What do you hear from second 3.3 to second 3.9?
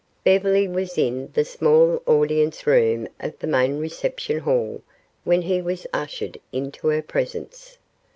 the main